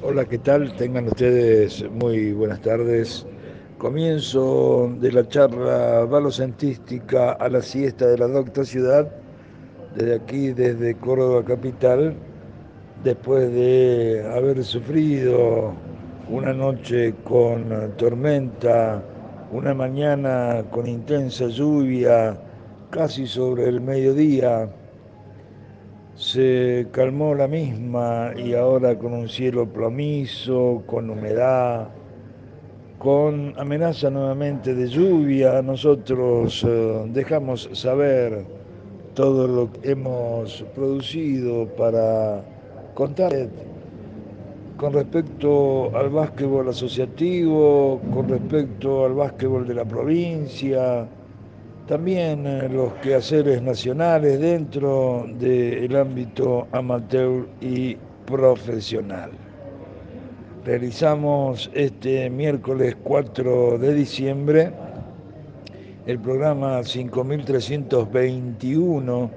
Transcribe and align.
Hola, 0.00 0.26
¿qué 0.26 0.38
tal? 0.38 0.76
Tengan 0.76 1.08
ustedes 1.08 1.84
muy 1.90 2.32
buenas 2.32 2.60
tardes. 2.60 3.26
Comienzo 3.78 4.94
de 5.00 5.10
la 5.10 5.26
charla 5.26 6.04
balocentística 6.04 7.32
a 7.32 7.48
la 7.48 7.60
siesta 7.60 8.06
de 8.06 8.16
la 8.16 8.28
docta 8.28 8.64
ciudad, 8.64 9.10
desde 9.96 10.14
aquí, 10.14 10.52
desde 10.52 10.94
Córdoba 10.94 11.44
Capital, 11.44 12.14
después 13.02 13.52
de 13.52 14.24
haber 14.32 14.62
sufrido 14.62 15.72
una 16.30 16.52
noche 16.52 17.12
con 17.24 17.92
tormenta, 17.96 19.02
una 19.50 19.74
mañana 19.74 20.62
con 20.70 20.86
intensa 20.86 21.48
lluvia, 21.48 22.38
casi 22.90 23.26
sobre 23.26 23.68
el 23.68 23.80
mediodía, 23.80 24.70
se 26.18 26.88
calmó 26.90 27.32
la 27.32 27.46
misma 27.46 28.32
y 28.36 28.52
ahora 28.52 28.98
con 28.98 29.14
un 29.14 29.28
cielo 29.28 29.66
plomizo, 29.72 30.82
con 30.84 31.08
humedad, 31.10 31.88
con 32.98 33.54
amenaza 33.56 34.10
nuevamente 34.10 34.74
de 34.74 34.88
lluvia, 34.88 35.62
nosotros 35.62 36.66
eh, 36.66 37.04
dejamos 37.12 37.70
saber 37.72 38.44
todo 39.14 39.46
lo 39.46 39.72
que 39.72 39.92
hemos 39.92 40.64
producido 40.74 41.68
para 41.76 42.42
contar 42.94 43.32
con 44.76 44.92
respecto 44.92 45.96
al 45.96 46.10
básquetbol 46.10 46.68
asociativo, 46.68 48.00
con 48.12 48.28
respecto 48.28 49.04
al 49.04 49.14
básquetbol 49.14 49.68
de 49.68 49.74
la 49.74 49.84
provincia, 49.84 51.06
también 51.88 52.46
eh, 52.46 52.68
los 52.68 52.92
quehaceres 52.94 53.60
nacionales 53.62 54.38
dentro 54.38 55.26
del 55.38 55.96
ámbito 55.96 56.68
amateur 56.72 57.48
y 57.62 57.96
profesional. 58.26 59.30
Realizamos 60.64 61.70
este 61.72 62.28
miércoles 62.28 62.94
4 63.02 63.78
de 63.78 63.94
diciembre 63.94 64.70
el 66.06 66.18
programa 66.20 66.84
5321 66.84 69.30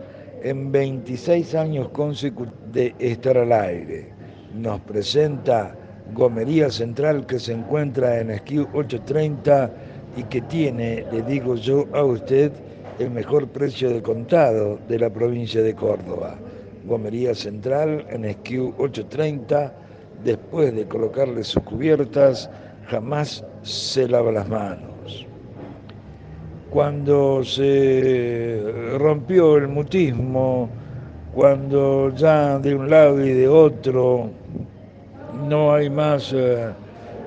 en 0.44 0.72
26 0.72 1.56
años 1.56 1.88
consecutivos 1.90 2.74
de 2.74 2.94
estar 3.00 3.38
al 3.38 3.54
aire. 3.54 4.10
Nos 4.56 4.80
presenta 4.82 5.76
Gomería 6.14 6.70
Central 6.70 7.26
que 7.26 7.40
se 7.40 7.54
encuentra 7.54 8.20
en 8.20 8.38
SKU 8.38 8.68
830 8.74 9.72
y 10.16 10.24
que 10.24 10.42
tiene, 10.42 11.06
le 11.12 11.22
digo 11.24 11.56
yo 11.56 11.86
a 11.94 12.04
usted, 12.04 12.52
el 13.00 13.12
mejor 13.12 13.48
precio 13.48 13.90
de 13.90 14.02
contado 14.02 14.78
de 14.88 15.00
la 15.00 15.10
provincia 15.10 15.62
de 15.62 15.74
Córdoba. 15.74 16.36
Gomería 16.86 17.34
Central 17.34 18.06
en 18.10 18.32
SKU 18.32 18.74
830, 18.78 19.74
después 20.24 20.76
de 20.76 20.88
colocarle 20.88 21.44
sus 21.44 21.64
cubiertas, 21.64 22.50
jamás 22.88 23.44
se 23.64 24.08
lava 24.08 24.32
las 24.32 24.48
manos. 24.50 25.26
Cuando 26.70 27.44
se 27.44 28.62
rompió 28.98 29.58
el 29.58 29.68
mutismo, 29.68 30.70
cuando 31.34 32.14
ya 32.16 32.60
de 32.60 32.76
un 32.76 32.90
lado 32.90 33.26
y 33.26 33.32
de 33.32 33.48
otro 33.48 34.30
no 35.48 35.74
hay 35.74 35.90
más... 35.90 36.34
Eh, 36.34 36.70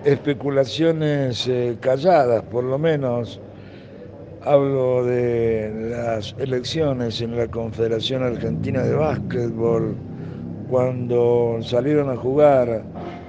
especulaciones 0.05 1.49
eh, 1.49 1.77
calladas, 1.81 2.43
por 2.45 2.65
lo 2.65 2.79
menos. 2.79 3.41
Hablo 4.43 5.05
de 5.05 5.73
las 5.91 6.35
elecciones 6.39 7.23
en 7.23 7.37
la 7.37 7.49
Confederación 7.49 8.23
Argentina 8.23 8.83
de 8.83 8.95
Básquetbol, 8.95 9.97
cuando 10.69 11.59
salieron 11.63 12.11
a 12.11 12.17
jugar 12.17 12.83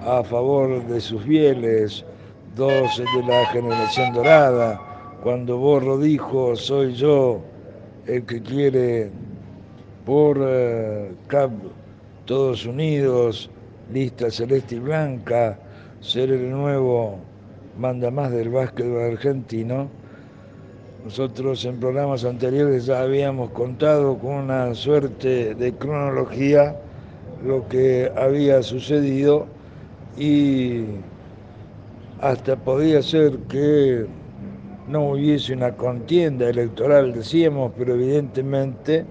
a 0.06 0.24
favor 0.24 0.86
de 0.88 1.00
sus 1.00 1.24
fieles, 1.24 2.04
dos 2.56 2.98
de 2.98 3.24
la 3.26 3.46
generación 3.48 4.14
dorada, 4.14 4.80
cuando 5.24 5.58
Borro 5.58 5.98
dijo, 5.98 6.56
soy 6.58 6.94
yo 6.94 7.42
el 8.08 8.26
que 8.26 8.42
quiere 8.42 9.10
por 10.06 10.38
uh, 10.38 11.16
CAP 11.28 11.52
todos 12.26 12.66
unidos, 12.66 13.50
lista 13.92 14.30
celeste 14.30 14.76
y 14.76 14.80
blanca, 14.80 15.58
ser 16.06 16.32
el 16.32 16.52
nuevo 16.52 17.18
manda 17.80 18.12
más 18.12 18.32
del 18.32 18.50
básquetbol 18.50 19.14
argentino, 19.14 19.90
nosotros 21.04 21.66
en 21.66 21.80
programas 21.80 22.24
anteriores 22.24 22.86
ya 22.86 23.02
habíamos 23.02 23.50
contado 23.52 24.18
con 24.20 24.36
una 24.36 24.76
suerte 24.76 25.56
de 25.56 25.74
cronología 25.74 26.76
lo 27.44 27.68
que 27.68 28.12
había 28.16 28.62
sucedido 28.62 29.48
y 30.16 30.84
hasta 32.22 32.56
podía 32.56 33.02
ser 33.02 33.40
que 33.50 34.06
no 34.88 35.10
hubiese 35.10 35.54
una 35.54 35.76
contienda 35.76 36.48
electoral, 36.48 37.14
decíamos, 37.14 37.72
pero 37.76 37.96
evidentemente 37.96 39.06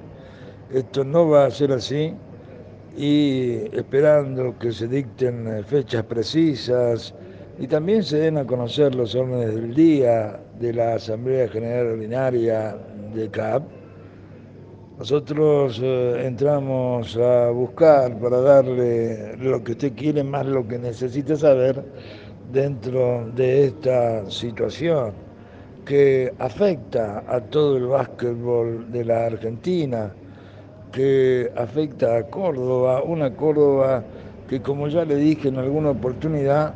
esto 0.72 1.04
no 1.04 1.28
va 1.28 1.46
a 1.46 1.50
ser 1.50 1.72
así 1.72 2.14
y 2.96 3.64
esperando 3.72 4.56
que 4.58 4.72
se 4.72 4.86
dicten 4.86 5.46
eh, 5.48 5.62
fechas 5.64 6.04
precisas 6.04 7.14
y 7.58 7.66
también 7.66 8.02
se 8.02 8.18
den 8.18 8.38
a 8.38 8.46
conocer 8.46 8.94
los 8.94 9.14
órdenes 9.14 9.54
del 9.54 9.74
día 9.74 10.40
de 10.58 10.72
la 10.72 10.94
Asamblea 10.94 11.48
General 11.48 11.86
Ordinaria 11.86 12.76
de 13.14 13.28
CAP, 13.30 13.62
nosotros 14.98 15.80
eh, 15.82 16.22
entramos 16.24 17.16
a 17.16 17.50
buscar 17.50 18.16
para 18.18 18.40
darle 18.40 19.36
lo 19.38 19.62
que 19.64 19.72
usted 19.72 19.92
quiere 19.94 20.22
más 20.22 20.46
lo 20.46 20.66
que 20.66 20.78
necesita 20.78 21.34
saber 21.34 21.84
dentro 22.52 23.28
de 23.34 23.66
esta 23.66 24.30
situación 24.30 25.12
que 25.84 26.32
afecta 26.38 27.24
a 27.26 27.40
todo 27.40 27.76
el 27.76 27.86
básquetbol 27.86 28.90
de 28.92 29.04
la 29.04 29.26
Argentina, 29.26 30.14
que 30.94 31.50
afecta 31.56 32.16
a 32.16 32.22
Córdoba, 32.22 33.02
una 33.02 33.34
Córdoba 33.34 34.04
que 34.48 34.62
como 34.62 34.86
ya 34.86 35.04
le 35.04 35.16
dije 35.16 35.48
en 35.48 35.58
alguna 35.58 35.90
oportunidad, 35.90 36.74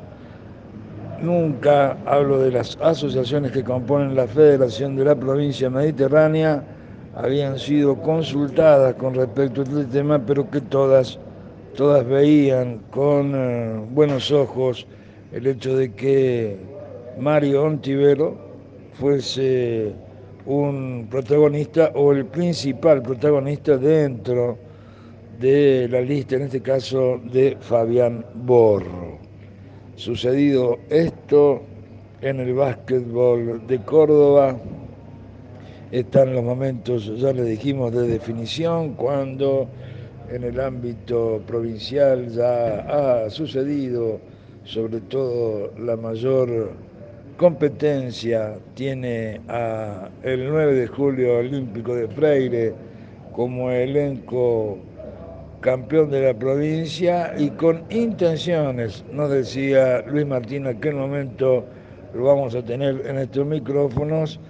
nunca 1.23 1.97
hablo 2.05 2.41
de 2.41 2.51
las 2.51 2.77
asociaciones 2.81 3.53
que 3.53 3.63
componen 3.63 4.17
la 4.17 4.27
Federación 4.27 4.97
de 4.97 5.05
la 5.05 5.15
Provincia 5.15 5.71
Mediterránea, 5.71 6.65
habían 7.15 7.59
sido 7.59 7.97
consultadas 7.97 8.95
con 8.95 9.15
respecto 9.15 9.61
a 9.61 9.65
este 9.65 9.85
tema, 9.85 10.19
pero 10.19 10.51
que 10.51 10.61
todas, 10.63 11.19
todas 11.77 12.05
veían 12.05 12.81
con 12.91 13.33
eh, 13.37 13.81
buenos 13.93 14.33
ojos 14.33 14.87
el 15.33 15.47
hecho 15.47 15.77
de 15.77 15.93
que 15.93 16.57
Mario 17.21 17.65
Ontivero 17.65 18.37
fuese 18.95 19.93
un 20.49 21.07
protagonista 21.11 21.93
o 21.95 22.13
el 22.13 22.25
principal 22.25 23.03
protagonista 23.03 23.77
dentro 23.77 24.57
de 25.39 25.87
la 25.91 26.01
lista, 26.01 26.37
en 26.37 26.43
este 26.43 26.63
caso 26.63 27.21
de 27.23 27.59
Fabián 27.61 28.25
Borro. 28.35 29.19
Sucedido 29.97 30.79
esto 30.89 31.61
en 32.23 32.41
el 32.41 32.55
básquetbol 32.55 33.67
de 33.67 33.79
Córdoba, 33.81 34.57
están 35.93 36.35
los 36.35 36.43
momentos, 36.43 37.13
ya 37.21 37.33
le 37.33 37.45
dijimos, 37.45 37.93
de 37.93 38.09
definición, 38.09 38.95
cuando 38.95 39.69
en 40.31 40.45
el 40.45 40.59
ámbito 40.61 41.43
provincial 41.47 42.27
ya 42.31 43.25
ha 43.25 43.31
sucedido 43.31 44.19
sobre 44.65 45.01
todo 45.03 45.73
la 45.79 45.97
mayor 45.97 46.88
competencia 47.39 48.59
tiene 48.75 49.41
a 49.49 50.11
el 50.25 50.49
9 50.49 50.75
de 50.75 50.87
julio 50.89 51.39
olímpico 51.39 51.95
de 51.95 52.09
Freire 52.09 52.75
como 53.33 53.71
elenco 53.71 54.77
campeón 55.61 56.11
de 56.11 56.21
la 56.21 56.35
provincia 56.35 57.33
y 57.39 57.51
con 57.51 57.85
intenciones, 57.91 59.05
nos 59.13 59.31
decía 59.31 60.03
Luis 60.03 60.27
Martín 60.27 60.67
en 60.67 60.77
aquel 60.77 60.97
momento, 60.97 61.65
lo 62.13 62.25
vamos 62.25 62.57
a 62.57 62.63
tener 62.65 63.07
en 63.07 63.19
estos 63.19 63.47
micrófonos, 63.47 64.41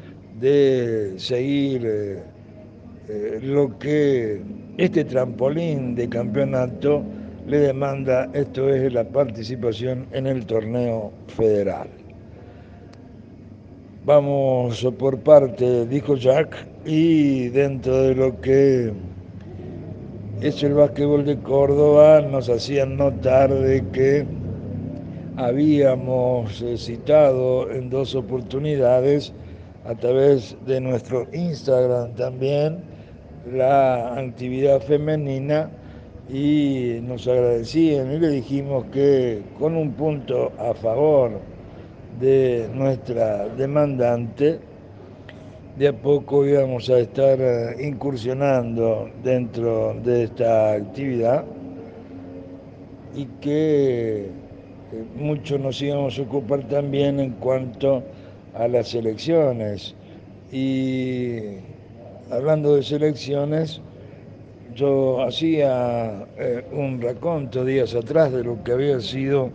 de 0.40 1.14
seguir 1.18 1.82
eh, 1.84 3.38
lo 3.42 3.78
que 3.78 4.40
este 4.78 5.04
trampolín 5.04 5.94
de 5.94 6.08
campeonato 6.08 7.02
le 7.46 7.58
demanda, 7.58 8.30
esto 8.32 8.70
es 8.70 8.90
la 8.92 9.04
participación 9.04 10.06
en 10.12 10.26
el 10.26 10.46
torneo 10.46 11.12
federal. 11.26 11.97
Vamos 14.08 14.88
por 14.98 15.18
parte, 15.18 15.84
dijo 15.84 16.16
Jack, 16.16 16.56
y 16.86 17.48
dentro 17.48 18.04
de 18.04 18.14
lo 18.14 18.40
que 18.40 18.90
es 20.40 20.62
el 20.62 20.72
básquetbol 20.72 21.26
de 21.26 21.36
Córdoba, 21.40 22.22
nos 22.22 22.48
hacían 22.48 22.96
notar 22.96 23.52
de 23.52 23.84
que 23.92 24.24
habíamos 25.36 26.64
citado 26.78 27.70
en 27.70 27.90
dos 27.90 28.14
oportunidades 28.14 29.34
a 29.84 29.94
través 29.94 30.56
de 30.64 30.80
nuestro 30.80 31.26
Instagram 31.34 32.14
también 32.14 32.78
la 33.52 34.14
actividad 34.14 34.80
femenina 34.80 35.68
y 36.30 37.00
nos 37.02 37.28
agradecían 37.28 38.10
y 38.10 38.20
le 38.20 38.30
dijimos 38.30 38.86
que 38.86 39.42
con 39.58 39.76
un 39.76 39.92
punto 39.92 40.50
a 40.58 40.72
favor 40.72 41.57
de 42.20 42.68
nuestra 42.74 43.48
demandante, 43.48 44.58
de 45.76 45.88
a 45.88 45.92
poco 45.92 46.44
íbamos 46.44 46.90
a 46.90 46.98
estar 46.98 47.38
eh, 47.40 47.76
incursionando 47.86 49.08
dentro 49.22 49.94
de 50.02 50.24
esta 50.24 50.72
actividad 50.72 51.44
y 53.14 53.26
que 53.40 54.26
eh, 54.26 54.30
mucho 55.16 55.58
nos 55.58 55.80
íbamos 55.80 56.18
a 56.18 56.22
ocupar 56.22 56.66
también 56.68 57.20
en 57.20 57.30
cuanto 57.32 58.02
a 58.54 58.66
las 58.66 58.94
elecciones. 58.94 59.94
Y 60.50 61.58
hablando 62.30 62.74
de 62.74 62.82
selecciones, 62.82 63.80
yo 64.74 65.22
hacía 65.22 66.26
eh, 66.38 66.64
un 66.72 67.00
raconto 67.00 67.64
días 67.64 67.94
atrás 67.94 68.32
de 68.32 68.44
lo 68.44 68.62
que 68.64 68.72
había 68.72 69.00
sido 69.00 69.50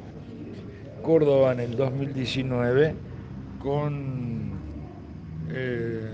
Córdoba 1.03 1.51
en 1.51 1.59
el 1.59 1.75
2019 1.75 2.95
con 3.59 4.53
eh, 5.51 6.09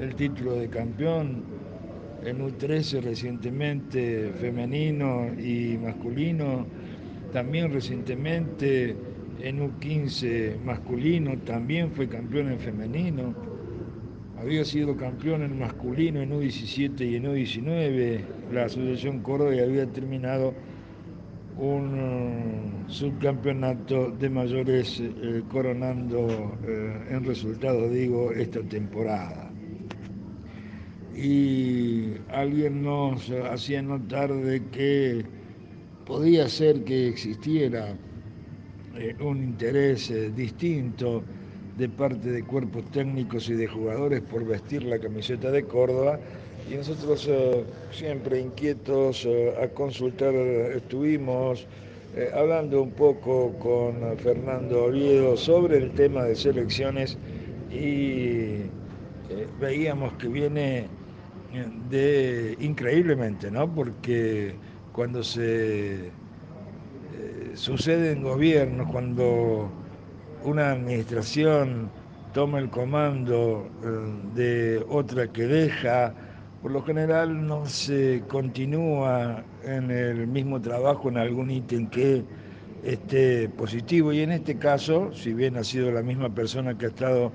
el 0.00 0.14
título 0.14 0.54
de 0.54 0.68
campeón 0.68 1.42
en 2.24 2.38
U13 2.38 3.02
recientemente 3.02 4.32
femenino 4.40 5.26
y 5.38 5.76
masculino, 5.78 6.66
también 7.32 7.72
recientemente 7.72 8.96
en 9.42 9.58
U15 9.58 10.60
masculino, 10.64 11.36
también 11.38 11.90
fue 11.90 12.08
campeón 12.08 12.52
en 12.52 12.60
femenino, 12.60 13.34
había 14.38 14.64
sido 14.64 14.96
campeón 14.96 15.42
en 15.42 15.58
masculino 15.58 16.20
en 16.20 16.30
U17 16.30 17.10
y 17.10 17.16
en 17.16 17.24
U19, 17.24 18.20
la 18.52 18.64
Asociación 18.64 19.20
Córdoba 19.20 19.50
había 19.50 19.86
terminado 19.86 20.54
un 21.56 22.84
subcampeonato 22.88 24.10
de 24.10 24.30
mayores 24.30 25.00
eh, 25.00 25.42
coronando 25.48 26.58
eh, 26.66 27.06
en 27.10 27.24
resultado, 27.24 27.88
digo, 27.88 28.32
esta 28.32 28.60
temporada. 28.62 29.50
Y 31.14 32.14
alguien 32.30 32.82
nos 32.82 33.30
hacía 33.30 33.82
notar 33.82 34.32
de 34.32 34.64
que 34.68 35.24
podía 36.06 36.48
ser 36.48 36.82
que 36.84 37.08
existiera 37.08 37.94
eh, 38.96 39.14
un 39.20 39.42
interés 39.42 40.12
distinto 40.34 41.22
de 41.76 41.88
parte 41.88 42.30
de 42.30 42.42
cuerpos 42.44 42.90
técnicos 42.90 43.48
y 43.48 43.54
de 43.54 43.66
jugadores 43.66 44.20
por 44.22 44.44
vestir 44.44 44.82
la 44.84 44.98
camiseta 44.98 45.50
de 45.50 45.64
Córdoba 45.64 46.18
y 46.70 46.76
nosotros 46.76 47.26
eh, 47.28 47.64
siempre 47.90 48.38
inquietos 48.38 49.24
eh, 49.24 49.52
a 49.60 49.66
consultar 49.68 50.32
estuvimos 50.34 51.66
eh, 52.14 52.30
hablando 52.32 52.82
un 52.82 52.92
poco 52.92 53.58
con 53.58 54.16
Fernando 54.18 54.84
Oviedo 54.84 55.36
sobre 55.36 55.78
el 55.78 55.92
tema 55.92 56.24
de 56.24 56.36
selecciones 56.36 57.18
y 57.70 58.70
veíamos 59.60 60.12
que 60.14 60.28
viene 60.28 60.88
de 61.88 62.56
increíblemente, 62.60 63.50
¿no? 63.50 63.72
Porque 63.72 64.54
cuando 64.92 65.22
se 65.22 66.10
sucede 67.54 68.12
en 68.12 68.22
gobiernos, 68.22 68.90
cuando 68.90 69.70
una 70.42 70.72
administración 70.72 71.92
toma 72.32 72.58
el 72.58 72.70
comando 72.70 73.70
de 74.34 74.84
otra 74.88 75.28
que 75.28 75.46
deja, 75.46 76.12
por 76.62 76.72
lo 76.72 76.82
general 76.82 77.46
no 77.46 77.64
se 77.66 78.22
continúa 78.28 79.42
en 79.64 79.90
el 79.90 80.26
mismo 80.26 80.60
trabajo 80.60 81.08
en 81.08 81.16
algún 81.16 81.50
ítem 81.50 81.88
que 81.88 82.22
esté 82.84 83.48
positivo 83.48 84.12
y 84.12 84.20
en 84.20 84.32
este 84.32 84.56
caso, 84.56 85.10
si 85.14 85.32
bien 85.32 85.56
ha 85.56 85.64
sido 85.64 85.90
la 85.90 86.02
misma 86.02 86.28
persona 86.34 86.76
que 86.76 86.86
ha 86.86 86.88
estado 86.88 87.32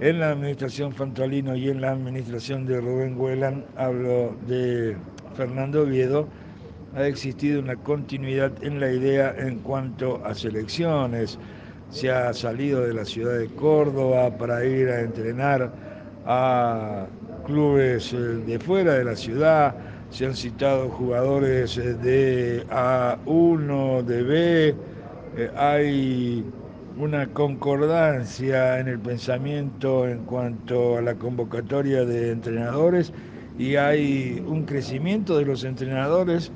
en 0.00 0.18
la 0.18 0.30
administración 0.30 0.92
Fantalino 0.92 1.54
y 1.54 1.68
en 1.68 1.80
la 1.80 1.92
administración 1.92 2.66
de 2.66 2.80
Rubén 2.80 3.18
Huelan, 3.18 3.64
hablo 3.76 4.34
de 4.48 4.96
Fernando 5.34 5.82
Oviedo, 5.82 6.28
ha 6.96 7.06
existido 7.06 7.60
una 7.60 7.76
continuidad 7.76 8.52
en 8.62 8.80
la 8.80 8.90
idea 8.90 9.34
en 9.36 9.60
cuanto 9.60 10.24
a 10.24 10.34
selecciones. 10.34 11.38
Se 11.90 12.10
ha 12.10 12.32
salido 12.32 12.80
de 12.82 12.94
la 12.94 13.04
ciudad 13.04 13.38
de 13.38 13.48
Córdoba 13.48 14.36
para 14.36 14.64
ir 14.64 14.88
a 14.88 15.00
entrenar 15.00 15.72
a 16.26 17.06
clubes 17.44 18.12
eh, 18.12 18.16
de 18.16 18.58
fuera 18.58 18.94
de 18.94 19.04
la 19.04 19.16
ciudad, 19.16 19.74
se 20.10 20.26
han 20.26 20.34
citado 20.34 20.88
jugadores 20.90 21.76
eh, 21.78 21.94
de 21.94 22.66
A1, 22.68 24.02
de 24.02 24.22
B, 24.22 24.74
eh, 25.36 25.50
hay 25.56 26.44
una 26.98 27.26
concordancia 27.28 28.78
en 28.78 28.88
el 28.88 28.98
pensamiento 29.00 30.06
en 30.08 30.20
cuanto 30.24 30.98
a 30.98 31.02
la 31.02 31.14
convocatoria 31.14 32.04
de 32.04 32.30
entrenadores 32.30 33.12
y 33.58 33.76
hay 33.76 34.42
un 34.46 34.64
crecimiento 34.64 35.36
de 35.38 35.44
los 35.44 35.64
entrenadores 35.64 36.52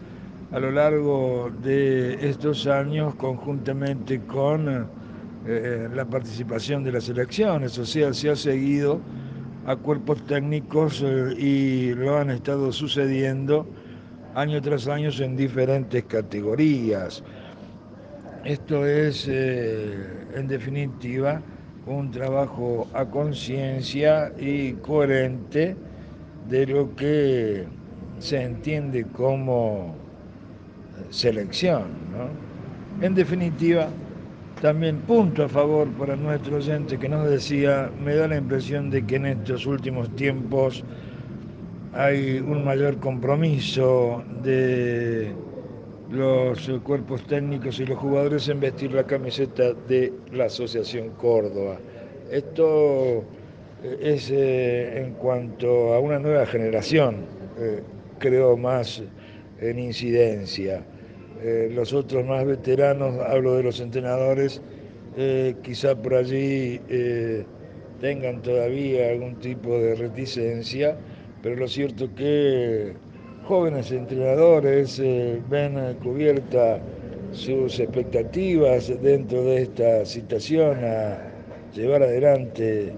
a 0.53 0.61
lo 0.61 0.71
largo 0.71 1.51
de 1.63 2.29
estos 2.29 2.67
años 2.67 3.15
conjuntamente 3.17 4.21
con 4.21 4.87
la 5.95 6.05
participación 6.05 6.85
de 6.85 6.93
las 6.93 7.09
elecciones, 7.09 7.79
o 7.79 7.87
sea, 7.87 8.13
se 8.13 8.29
ha 8.31 8.37
seguido 8.37 9.01
a 9.67 9.77
cuerpos 9.77 10.25
técnicos 10.27 11.03
eh, 11.05 11.35
y 11.39 11.95
lo 11.95 12.19
han 12.19 12.31
estado 12.31 12.73
sucediendo 12.73 13.67
año 14.35 14.61
tras 14.63 14.87
año 14.89 15.11
en 15.19 15.37
diferentes 15.37 16.05
categorías. 16.05 17.23
Esto 18.45 18.87
es, 18.87 19.27
eh, 19.29 19.95
en 20.35 20.49
definitiva, 20.49 21.43
un 21.87 22.11
trabajo 22.11 22.87
a 22.95 23.05
conciencia 23.07 24.33
y 24.39 24.73
coherente 24.75 25.77
de 26.49 26.67
lo 26.67 26.95
que 26.95 27.65
se 28.19 28.43
entiende 28.43 29.05
como 29.05 29.95
selección. 31.11 31.87
En 33.01 33.15
definitiva, 33.15 33.89
también 34.61 35.01
punto 35.03 35.45
a 35.45 35.49
favor 35.49 35.89
para 35.93 36.17
nuestro 36.17 36.57
oyente 36.57 36.99
que 36.99 37.09
nos 37.09 37.29
decía, 37.29 37.91
me 38.03 38.15
da 38.15 38.29
la 38.29 38.37
impresión 38.37 38.91
de 38.91 39.07
que 39.07 39.17
en 39.17 39.27
estos 39.27 39.67
últimos 39.67 40.15
tiempos 40.17 40.85
hay 41.93 42.39
un 42.39 42.65
mayor 42.65 42.99
compromiso 42.99 44.23
de 44.43 45.33
los 46.11 46.69
cuerpos 46.83 47.25
técnicos 47.27 47.79
y 47.81 47.87
los 47.87 47.99
jugadores 47.99 48.49
en 48.49 48.61
vestir 48.61 48.93
la 48.93 49.05
camiseta 49.05 49.75
de 49.87 50.13
la 50.33 50.47
Asociación 50.47 51.11
Córdoba. 51.11 51.79
Esto 52.31 53.25
eh, 53.83 53.99
es 54.01 54.31
eh, 54.31 55.03
en 55.03 55.15
cuanto 55.15 55.95
a 55.95 56.01
una 56.01 56.19
nueva 56.19 56.47
generación, 56.47 57.27
eh, 57.59 57.83
creo 58.19 58.57
más 58.57 59.03
en 59.61 59.79
incidencia. 59.79 60.83
Eh, 61.43 61.71
los 61.73 61.93
otros 61.93 62.25
más 62.27 62.45
veteranos, 62.45 63.17
hablo 63.21 63.55
de 63.55 63.63
los 63.63 63.79
entrenadores, 63.79 64.61
eh, 65.17 65.55
quizá 65.63 65.95
por 65.95 66.15
allí 66.15 66.81
eh, 66.89 67.45
tengan 68.01 68.43
todavía 68.43 69.11
algún 69.11 69.37
tipo 69.37 69.79
de 69.79 69.95
reticencia, 69.95 70.97
pero 71.41 71.55
lo 71.55 71.69
cierto 71.69 72.07
es 72.07 72.11
que 72.17 72.93
jóvenes 73.45 73.93
entrenadores 73.93 75.01
ven 75.49 75.95
cubierta 76.03 76.81
sus 77.31 77.79
expectativas 77.79 78.93
dentro 79.01 79.45
de 79.45 79.63
esta 79.63 80.05
situación 80.05 80.85
a 80.85 81.19
llevar 81.73 82.03
adelante 82.03 82.93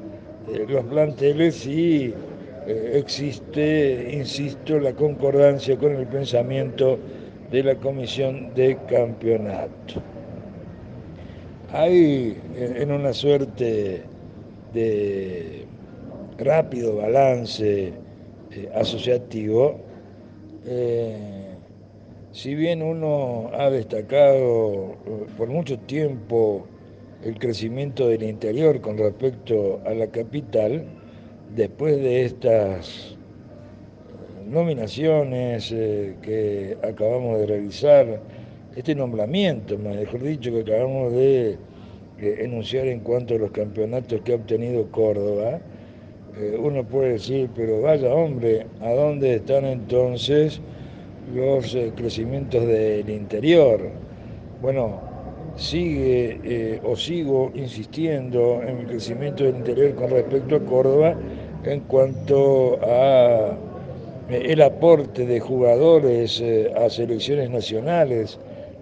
los 0.69 0.85
planteles 0.87 1.67
y 1.67 2.15
existe, 2.67 4.09
insisto, 4.13 4.79
la 4.79 4.93
concordancia 4.95 5.77
con 5.77 5.95
el 5.95 6.07
pensamiento 6.07 6.99
de 7.51 7.63
la 7.63 7.75
comisión 7.77 8.55
de 8.55 8.77
campeonato. 8.89 10.03
Hay 11.73 12.37
en 12.57 12.91
una 12.91 13.13
suerte 13.13 14.03
de 14.73 15.67
rápido 16.39 16.97
balance 16.97 17.93
eh, 18.53 18.69
asociativo, 18.75 19.79
eh, 20.67 21.55
si 22.33 22.55
bien 22.55 22.83
uno 22.83 23.51
ha 23.55 23.71
destacado 23.71 24.97
eh, 25.07 25.27
por 25.37 25.49
mucho 25.49 25.79
tiempo 25.81 26.67
el 27.25 27.39
crecimiento 27.39 28.09
del 28.09 28.23
interior 28.23 28.81
con 28.81 28.97
respecto 28.97 29.81
a 29.85 29.91
la 29.91 30.07
capital, 30.09 30.85
después 31.55 31.97
de 31.97 32.25
estas 32.25 33.17
nominaciones 34.51 35.73
eh, 35.73 36.17
que 36.23 36.77
acabamos 36.83 37.39
de 37.39 37.47
realizar, 37.47 38.21
este 38.77 38.95
nombramiento, 38.95 39.77
mejor 39.79 40.23
dicho, 40.23 40.53
que 40.53 40.61
acabamos 40.61 41.13
de 41.13 41.59
enunciar 42.19 42.87
en 42.87 43.01
cuanto 43.01 43.35
a 43.35 43.39
los 43.39 43.51
campeonatos 43.51 44.21
que 44.21 44.33
ha 44.33 44.37
obtenido 44.37 44.87
Córdoba, 44.91 45.61
eh, 46.39 46.57
uno 46.59 46.85
puede 46.85 47.15
decir, 47.15 47.51
pero 47.57 47.81
vaya 47.81 48.15
hombre, 48.15 48.67
¿a 48.81 48.91
dónde 48.91 49.37
están 49.37 49.65
entonces 49.65 50.61
los 51.35 51.75
eh, 51.75 51.93
crecimientos 51.95 52.67
del 52.67 53.09
interior. 53.09 53.81
Bueno, 54.61 55.01
sigue 55.57 56.41
eh, 56.45 56.81
o 56.85 56.97
sigo 56.97 57.51
insistiendo 57.55 58.63
en 58.63 58.79
el 58.79 58.87
crecimiento 58.87 59.45
del 59.45 59.57
interior 59.57 59.95
con 59.95 60.11
respecto 60.11 60.57
a 60.57 60.61
Córdoba 60.61 61.15
en 61.65 61.81
cuanto 61.81 62.79
a 62.83 63.49
eh, 63.49 63.70
el 64.33 64.63
aporte 64.63 65.27
de 65.27 65.41
jugadores 65.41 66.43
a 66.77 66.89
selecciones 66.91 67.51
nacionales, 67.51 68.39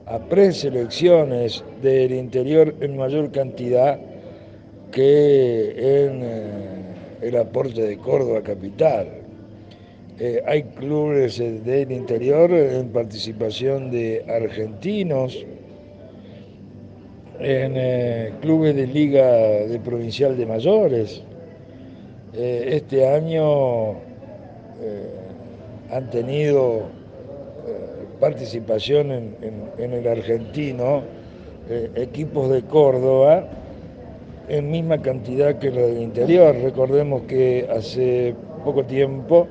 a 0.06 0.18
preselecciones 0.18 1.64
del 1.82 2.12
interior 2.12 2.74
en 2.80 2.96
mayor 2.96 3.30
cantidad 3.30 3.98
que 4.90 6.06
en 6.06 6.24
el 7.22 7.36
aporte 7.36 7.82
de 7.82 7.96
Córdoba 7.98 8.42
capital. 8.42 9.08
Eh, 10.20 10.42
hay 10.46 10.64
clubes 10.64 11.38
eh, 11.38 11.60
del 11.64 11.92
interior 11.92 12.50
en 12.50 12.88
participación 12.88 13.90
de 13.90 14.24
argentinos, 14.28 15.46
en 17.38 17.74
eh, 17.76 18.32
clubes 18.40 18.74
de 18.74 18.86
liga 18.88 19.26
de 19.66 19.78
provincial 19.78 20.36
de 20.36 20.44
mayores. 20.44 21.22
este 22.34 23.06
año 23.06 23.94
han 25.90 26.10
tenido 26.10 26.82
participación 28.20 29.12
en, 29.12 29.92
el 29.92 30.08
argentino 30.08 31.02
equipos 31.94 32.50
de 32.50 32.62
Córdoba 32.62 33.44
en 34.48 34.70
misma 34.70 35.00
cantidad 35.00 35.58
que 35.58 35.70
los 35.70 35.88
del 35.88 36.02
interior. 36.02 36.56
Recordemos 36.62 37.22
que 37.22 37.68
hace 37.70 38.34
poco 38.64 38.84
tiempo 38.84 39.46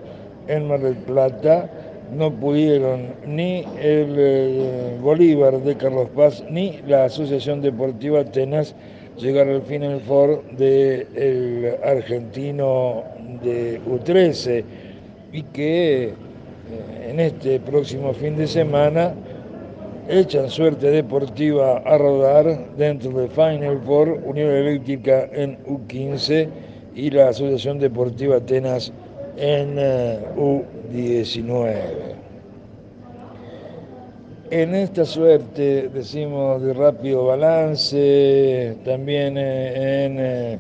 en 0.48 0.68
Mar 0.68 0.82
del 0.82 0.96
Plata 0.96 1.70
no 2.16 2.32
pudieron 2.32 3.08
ni 3.26 3.66
el 3.82 4.16
eh, 4.18 4.98
Bolívar 5.02 5.60
de 5.60 5.76
Carlos 5.76 6.08
Paz 6.16 6.44
ni 6.50 6.80
la 6.88 7.06
Asociación 7.06 7.62
Deportiva 7.62 8.22
Atenas 8.22 8.76
llegar 9.18 9.48
al 9.48 9.62
Final 9.64 10.00
Four 10.02 10.44
del 10.52 11.76
argentino 11.84 13.04
de 13.44 13.82
U13 13.82 14.64
y 15.34 15.44
que 15.44 16.04
eh, 16.06 16.14
en 17.08 17.20
este 17.20 17.60
próximo 17.60 18.14
fin 18.14 18.36
de 18.38 18.48
semana 18.48 19.14
echan 20.10 20.50
suerte 20.50 20.90
deportiva 20.92 21.78
a 21.80 21.98
rodar 21.98 22.76
dentro 22.78 23.12
del 23.12 23.30
Final 23.30 23.82
Four 23.86 24.22
Unión 24.26 24.50
Eléctrica 24.50 25.28
en 25.32 25.58
U15 25.66 26.48
y 26.96 27.10
la 27.12 27.30
Asociación 27.30 27.80
Deportiva 27.80 28.38
Atenas 28.38 28.92
en 29.38 29.76
eh, 29.78 30.20
U19. 30.38 32.18
En 34.50 34.76
esta 34.76 35.04
suerte, 35.04 35.90
decimos, 35.94 36.62
de 36.62 36.74
rápido 36.74 37.26
balance, 37.26 38.78
también 38.86 39.38
eh, 39.38 40.06
en 40.06 40.18
eh, 40.20 40.60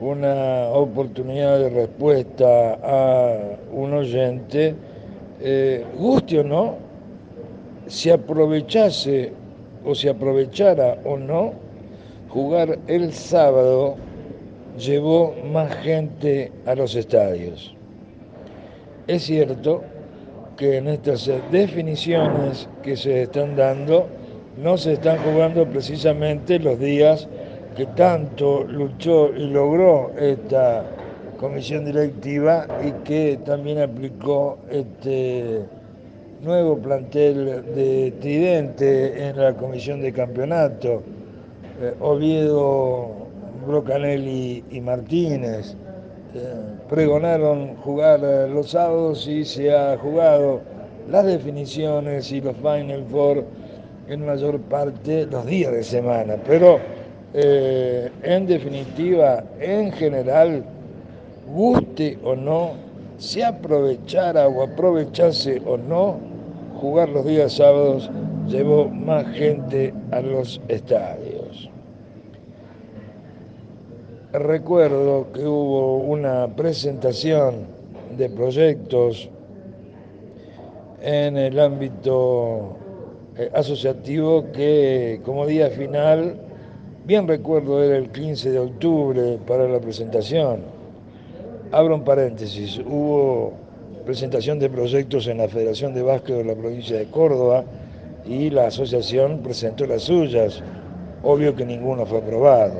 una 0.00 0.68
oportunidad 0.70 1.58
de 1.58 1.68
respuesta 1.68 2.78
a 2.82 3.36
un 3.72 3.92
oyente, 3.92 4.74
guste 5.96 6.40
o 6.40 6.44
no, 6.44 6.76
si 7.86 8.10
aprovechase 8.10 9.32
o 9.84 9.94
si 9.94 10.08
aprovechara 10.08 10.98
o 11.04 11.16
no, 11.16 11.52
jugar 12.28 12.78
el 12.86 13.12
sábado 13.12 13.96
llevó 14.78 15.34
más 15.52 15.74
gente 15.76 16.52
a 16.66 16.74
los 16.74 16.94
estadios. 16.94 17.74
Es 19.06 19.24
cierto 19.24 19.82
que 20.56 20.76
en 20.76 20.88
estas 20.88 21.30
definiciones 21.50 22.68
que 22.82 22.96
se 22.96 23.22
están 23.22 23.56
dando 23.56 24.06
no 24.62 24.76
se 24.76 24.92
están 24.92 25.18
jugando 25.18 25.66
precisamente 25.66 26.58
los 26.58 26.78
días 26.78 27.28
que 27.76 27.86
tanto 27.86 28.64
luchó 28.64 29.30
y 29.34 29.46
logró 29.46 30.12
esta 30.18 30.84
comisión 31.40 31.86
directiva 31.86 32.66
y 32.84 32.92
que 33.02 33.38
también 33.46 33.80
aplicó 33.80 34.58
este 34.70 35.62
nuevo 36.42 36.76
plantel 36.76 37.64
de 37.74 38.12
Tridente 38.20 39.28
en 39.28 39.38
la 39.38 39.54
comisión 39.54 40.02
de 40.02 40.12
campeonato, 40.12 41.02
eh, 41.80 41.94
Oviedo, 42.00 43.26
Brocanelli 43.66 44.62
y 44.70 44.80
Martínez, 44.82 45.74
pregonaron 46.88 47.74
jugar 47.76 48.20
eh, 48.22 48.46
los 48.48 48.70
sábados 48.70 49.26
y 49.26 49.44
se 49.44 49.74
ha 49.74 49.96
jugado 49.96 50.60
las 51.08 51.24
definiciones 51.24 52.30
y 52.32 52.42
los 52.42 52.54
Final 52.56 53.04
Four 53.10 53.44
en 54.08 54.26
mayor 54.26 54.60
parte 54.60 55.26
los 55.26 55.46
días 55.46 55.72
de 55.72 55.82
semana. 55.82 56.36
Pero 56.46 56.78
eh, 57.32 58.10
en 58.22 58.46
definitiva, 58.46 59.42
en 59.58 59.90
general, 59.92 60.64
guste 61.52 62.18
o 62.24 62.34
no, 62.34 62.72
se 63.18 63.44
aprovechara 63.44 64.48
o 64.48 64.62
aprovechase 64.62 65.60
o 65.66 65.76
no, 65.76 66.18
jugar 66.80 67.08
los 67.10 67.24
días 67.26 67.52
sábados 67.52 68.10
llevó 68.48 68.88
más 68.88 69.26
gente 69.36 69.92
a 70.10 70.20
los 70.20 70.60
estadios. 70.68 71.70
Recuerdo 74.32 75.26
que 75.32 75.40
hubo 75.40 75.98
una 75.98 76.46
presentación 76.54 77.66
de 78.16 78.28
proyectos 78.30 79.28
en 81.02 81.36
el 81.36 81.58
ámbito 81.58 82.76
eh, 83.36 83.50
asociativo 83.54 84.44
que 84.52 85.20
como 85.24 85.46
día 85.46 85.70
final, 85.70 86.36
bien 87.06 87.26
recuerdo, 87.26 87.82
era 87.82 87.96
el 87.96 88.10
15 88.10 88.50
de 88.50 88.58
octubre 88.58 89.38
para 89.46 89.68
la 89.68 89.80
presentación. 89.80 90.79
Abro 91.72 91.94
un 91.94 92.02
paréntesis, 92.02 92.80
hubo 92.84 93.52
presentación 94.04 94.58
de 94.58 94.68
proyectos 94.68 95.28
en 95.28 95.38
la 95.38 95.46
Federación 95.46 95.94
de 95.94 96.02
Básquet 96.02 96.38
de 96.38 96.44
la 96.44 96.56
provincia 96.56 96.98
de 96.98 97.06
Córdoba 97.06 97.62
y 98.26 98.50
la 98.50 98.66
asociación 98.66 99.38
presentó 99.38 99.86
las 99.86 100.02
suyas. 100.02 100.64
Obvio 101.22 101.54
que 101.54 101.64
ninguno 101.64 102.04
fue 102.06 102.18
aprobado. 102.18 102.74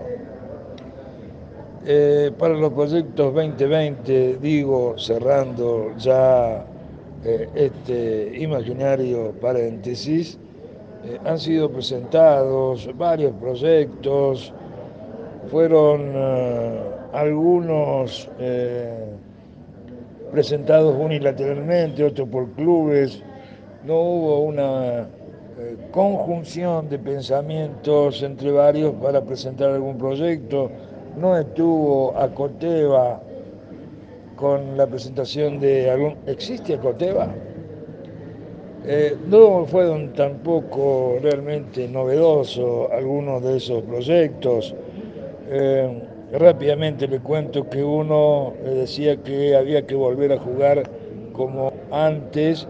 Eh, 1.86 2.32
para 2.36 2.54
los 2.54 2.72
proyectos 2.72 3.32
2020, 3.32 4.38
digo, 4.38 4.98
cerrando 4.98 5.96
ya 5.96 6.64
eh, 7.24 7.48
este 7.54 8.38
imaginario 8.40 9.30
paréntesis, 9.40 10.36
eh, 11.04 11.16
han 11.24 11.38
sido 11.38 11.70
presentados 11.70 12.90
varios 12.98 13.32
proyectos, 13.34 14.52
fueron 15.48 16.99
algunos 17.12 18.30
presentados 20.32 20.94
unilateralmente, 20.98 22.04
otros 22.04 22.28
por 22.28 22.50
clubes, 22.52 23.22
no 23.84 24.00
hubo 24.00 24.40
una 24.40 25.08
conjunción 25.90 26.88
de 26.88 26.98
pensamientos 26.98 28.22
entre 28.22 28.52
varios 28.52 28.94
para 28.94 29.20
presentar 29.22 29.70
algún 29.70 29.98
proyecto 29.98 30.70
no 31.18 31.36
estuvo 31.36 32.16
Acoteva 32.16 33.20
con 34.36 34.76
la 34.76 34.86
presentación 34.86 35.60
de 35.60 35.90
algún... 35.90 36.16
¿Existe 36.26 36.74
Acoteva? 36.74 37.34
Eh, 38.86 39.16
no 39.26 39.66
fueron 39.66 40.12
tampoco 40.14 41.18
realmente 41.20 41.86
novedosos 41.86 42.90
algunos 42.90 43.42
de 43.42 43.56
esos 43.58 43.82
proyectos. 43.82 44.74
Eh, 45.50 46.02
rápidamente 46.32 47.08
le 47.08 47.18
cuento 47.20 47.68
que 47.68 47.82
uno 47.82 48.54
decía 48.64 49.16
que 49.16 49.56
había 49.56 49.86
que 49.86 49.94
volver 49.94 50.32
a 50.32 50.38
jugar 50.38 50.82
como 51.32 51.72
antes, 51.90 52.66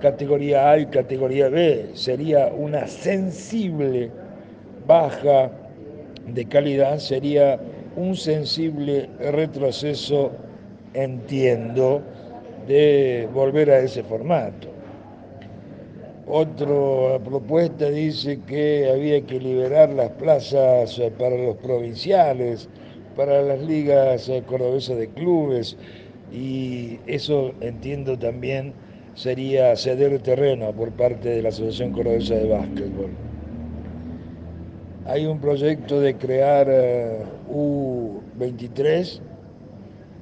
categoría 0.00 0.70
A 0.70 0.78
y 0.78 0.86
categoría 0.86 1.48
B. 1.48 1.90
Sería 1.94 2.52
una 2.56 2.86
sensible 2.86 4.10
baja 4.86 5.50
de 6.26 6.44
calidad, 6.46 6.98
sería 6.98 7.58
un 7.96 8.16
sensible 8.16 9.08
retroceso, 9.18 10.30
entiendo, 10.94 12.02
de 12.66 13.28
volver 13.32 13.70
a 13.70 13.80
ese 13.80 14.02
formato. 14.02 14.68
Otra 16.26 17.18
propuesta 17.24 17.90
dice 17.90 18.38
que 18.46 18.88
había 18.88 19.20
que 19.22 19.40
liberar 19.40 19.90
las 19.90 20.10
plazas 20.10 21.00
para 21.18 21.36
los 21.36 21.56
provinciales, 21.56 22.68
para 23.20 23.42
las 23.42 23.60
ligas 23.60 24.32
cordobesas 24.46 24.96
de 24.96 25.08
clubes, 25.08 25.76
y 26.32 26.98
eso 27.06 27.52
entiendo 27.60 28.18
también 28.18 28.72
sería 29.14 29.76
ceder 29.76 30.18
terreno 30.22 30.72
por 30.72 30.90
parte 30.92 31.28
de 31.28 31.42
la 31.42 31.50
Asociación 31.50 31.92
Cordobesa 31.92 32.36
de 32.36 32.48
Básquetbol. 32.48 33.10
Hay 35.04 35.26
un 35.26 35.38
proyecto 35.38 36.00
de 36.00 36.16
crear 36.16 36.66
eh, 36.70 37.18
U23 37.52 39.20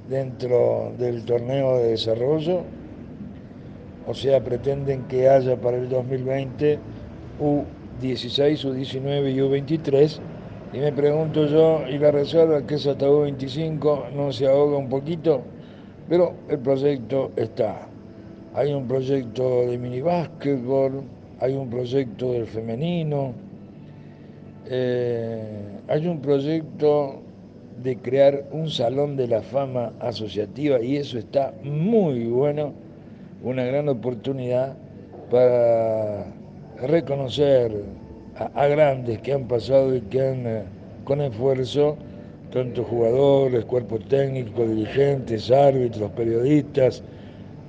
dentro 0.09 0.91
del 0.97 1.23
torneo 1.23 1.77
de 1.77 1.91
desarrollo 1.91 2.65
o 4.09 4.13
sea, 4.13 4.43
pretenden 4.43 5.03
que 5.03 5.29
haya 5.29 5.55
para 5.55 5.77
el 5.77 5.87
2020 5.87 6.79
U16, 7.39 8.65
U19 8.65 9.31
y 9.31 9.37
U23. 9.37 10.19
Y 10.71 10.77
me 10.77 10.91
pregunto 10.91 11.47
yo, 11.47 11.81
¿y 11.89 11.97
la 11.97 12.11
reserva 12.11 12.65
que 12.65 12.75
es 12.75 12.85
hasta 12.85 13.07
U25 13.07 14.11
no 14.11 14.31
se 14.31 14.45
ahoga 14.45 14.77
un 14.77 14.87
poquito? 14.87 15.41
Pero 16.07 16.33
el 16.47 16.59
proyecto 16.59 17.31
está. 17.35 17.87
Hay 18.53 18.73
un 18.73 18.87
proyecto 18.87 19.65
de 19.65 19.77
mini 19.77 20.03
hay 21.41 21.53
un 21.55 21.69
proyecto 21.69 22.33
del 22.33 22.45
femenino, 22.45 23.33
eh, 24.67 25.79
hay 25.87 26.05
un 26.05 26.19
proyecto 26.19 27.21
de 27.81 27.97
crear 27.97 28.43
un 28.51 28.69
salón 28.69 29.15
de 29.15 29.27
la 29.27 29.41
fama 29.41 29.93
asociativa 29.99 30.81
y 30.81 30.97
eso 30.97 31.17
está 31.17 31.53
muy 31.63 32.25
bueno, 32.25 32.73
una 33.41 33.63
gran 33.63 33.87
oportunidad 33.89 34.75
para 35.31 36.25
reconocer 36.81 37.71
a, 38.39 38.67
grandes 38.67 39.19
que 39.19 39.33
han 39.33 39.47
pasado 39.47 39.95
y 39.95 40.01
que 40.01 40.21
han, 40.21 40.47
eh, 40.47 40.63
con 41.03 41.21
esfuerzo, 41.21 41.97
tanto 42.51 42.83
jugadores, 42.83 43.65
cuerpo 43.65 43.99
técnico, 43.99 44.65
dirigentes, 44.65 45.51
árbitros, 45.51 46.11
periodistas, 46.11 47.03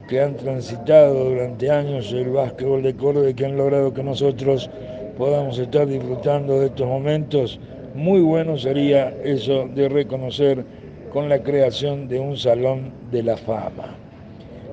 que 0.08 0.20
han 0.20 0.36
transitado 0.36 1.30
durante 1.30 1.70
años 1.70 2.12
el 2.12 2.30
básquetbol 2.30 2.82
de 2.82 2.94
Córdoba 2.94 3.30
y 3.30 3.34
que 3.34 3.46
han 3.46 3.56
logrado 3.56 3.92
que 3.92 4.02
nosotros 4.02 4.70
podamos 5.16 5.58
estar 5.58 5.86
disfrutando 5.86 6.60
de 6.60 6.66
estos 6.66 6.86
momentos, 6.86 7.60
muy 7.94 8.20
bueno 8.20 8.56
sería 8.56 9.14
eso 9.22 9.68
de 9.74 9.88
reconocer 9.88 10.64
con 11.12 11.28
la 11.28 11.42
creación 11.42 12.08
de 12.08 12.20
un 12.20 12.36
salón 12.36 12.92
de 13.10 13.22
la 13.22 13.36
fama. 13.36 13.96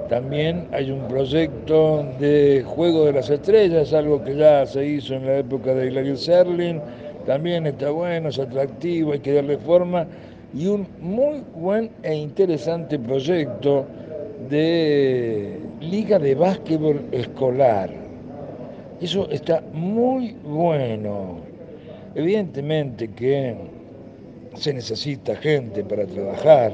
También 0.10 0.68
hay 0.72 0.90
un 0.90 1.08
proyecto 1.08 2.06
de 2.18 2.64
Juego 2.66 3.06
de 3.06 3.14
las 3.14 3.30
Estrellas, 3.30 3.92
algo 3.94 4.24
que 4.24 4.36
ya 4.36 4.66
se 4.66 4.86
hizo 4.86 5.16
en 5.16 5.26
la 5.26 5.40
época 5.40 5.74
de 5.74 5.88
Hilario 5.88 6.16
Serling, 6.16 6.80
también 7.26 7.68
está 7.68 7.90
bueno, 7.90 8.30
es 8.30 8.40
atractivo, 8.40 9.12
hay 9.12 9.20
que 9.20 9.34
darle 9.34 9.58
forma, 9.58 10.08
y 10.54 10.68
un 10.68 10.88
muy 11.02 11.44
buen 11.54 11.90
e 12.04 12.16
interesante 12.16 12.98
proyecto 12.98 13.86
de 14.50 15.60
Liga 15.82 16.20
de 16.20 16.36
Básquetbol 16.36 17.02
Escolar. 17.12 17.90
Eso 19.02 19.30
está 19.30 19.62
muy 19.74 20.38
bueno. 20.44 21.40
Evidentemente 22.16 23.10
que 23.10 23.56
se 24.56 24.74
necesita 24.74 25.36
gente 25.36 25.84
para 25.84 26.06
trabajar, 26.06 26.72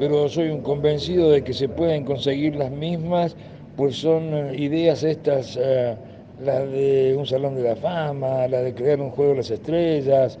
pero 0.00 0.30
soy 0.30 0.48
un 0.48 0.62
convencido 0.62 1.30
de 1.30 1.44
que 1.44 1.52
se 1.52 1.68
pueden 1.68 2.06
conseguir 2.06 2.56
las 2.56 2.70
mismas, 2.70 3.36
pues 3.76 3.96
son 3.96 4.32
eh, 4.32 4.56
ideas 4.56 5.02
estas, 5.02 5.58
eh, 5.60 5.94
las 6.42 6.70
de 6.70 7.14
un 7.18 7.26
salón 7.26 7.54
de 7.54 7.64
la 7.64 7.76
fama, 7.76 8.48
la 8.48 8.62
de 8.62 8.72
crear 8.72 8.98
un 8.98 9.10
juego 9.10 9.32
de 9.32 9.36
las 9.36 9.50
estrellas, 9.50 10.38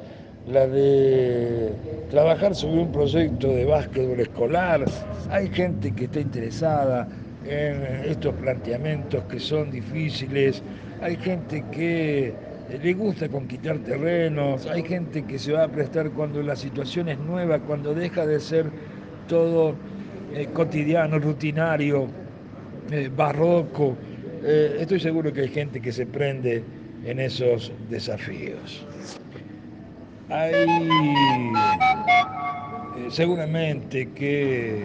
la 0.50 0.66
de 0.66 1.72
trabajar 2.10 2.54
sobre 2.54 2.80
un 2.80 2.90
proyecto 2.90 3.48
de 3.48 3.66
básquetbol 3.66 4.20
escolar. 4.20 4.86
Hay 5.28 5.48
gente 5.48 5.92
que 5.92 6.06
está 6.06 6.20
interesada 6.20 7.06
en 7.44 7.84
estos 8.10 8.34
planteamientos 8.36 9.22
que 9.24 9.38
son 9.38 9.70
difíciles, 9.70 10.62
hay 11.02 11.16
gente 11.16 11.62
que 11.70 12.32
le 12.82 12.94
gusta 12.94 13.28
conquistar 13.28 13.78
terrenos, 13.80 14.66
hay 14.66 14.82
gente 14.84 15.22
que 15.24 15.38
se 15.38 15.52
va 15.52 15.64
a 15.64 15.68
prestar 15.68 16.10
cuando 16.12 16.42
la 16.42 16.56
situación 16.56 17.10
es 17.10 17.18
nueva, 17.18 17.58
cuando 17.58 17.94
deja 17.94 18.24
de 18.24 18.40
ser 18.40 18.70
todo 19.30 19.76
eh, 20.34 20.48
cotidiano, 20.52 21.18
rutinario, 21.18 22.08
eh, 22.90 23.08
barroco. 23.14 23.96
Eh, 24.42 24.78
estoy 24.80 24.98
seguro 24.98 25.32
que 25.32 25.42
hay 25.42 25.48
gente 25.48 25.80
que 25.80 25.92
se 25.92 26.04
prende 26.04 26.62
en 27.04 27.20
esos 27.20 27.72
desafíos. 27.88 28.84
Hay 30.28 30.66
seguramente 33.08 34.08
que 34.10 34.84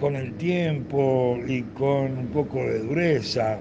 con 0.00 0.16
el 0.16 0.34
tiempo 0.34 1.38
y 1.46 1.62
con 1.62 2.18
un 2.18 2.26
poco 2.28 2.58
de 2.58 2.80
dureza, 2.80 3.58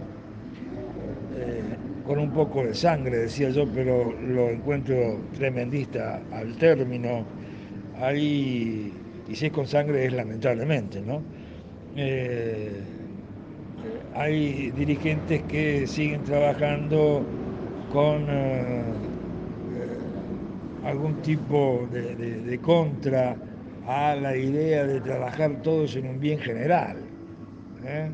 con 2.05 2.19
un 2.19 2.31
poco 2.31 2.65
de 2.65 2.73
sangre, 2.73 3.17
decía 3.17 3.49
yo, 3.49 3.65
pero 3.73 4.13
lo 4.27 4.49
encuentro 4.49 5.21
tremendista 5.37 6.21
al 6.33 6.57
término, 6.57 7.25
ahí, 8.01 8.91
y 9.27 9.35
si 9.35 9.47
es 9.47 9.51
con 9.51 9.67
sangre 9.67 10.05
es 10.05 10.13
lamentablemente, 10.13 11.01
¿no? 11.01 11.21
hay 14.15 14.71
dirigentes 14.71 15.43
que 15.43 15.85
siguen 15.87 16.23
trabajando 16.23 17.23
con 17.91 18.27
algún 20.83 21.15
tipo 21.21 21.87
de, 21.91 22.59
contra 22.61 23.35
a 23.87 24.15
la 24.15 24.35
idea 24.35 24.85
de 24.85 25.01
trabajar 25.01 25.61
todos 25.61 25.95
en 25.95 26.07
un 26.07 26.19
bien 26.19 26.39
general. 26.39 26.97
¿eh? 27.85 28.09